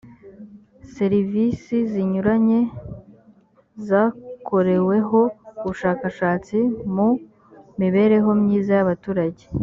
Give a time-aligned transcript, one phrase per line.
[0.95, 2.59] serivisi zinyuranye
[3.87, 5.19] zakoreweho
[5.63, 6.57] ubushakashatsi
[6.95, 7.09] mu
[7.79, 9.43] mibereho myiza y’abaturage